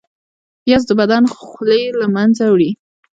[0.63, 2.71] پیاز د بدن خولې له منځه وړي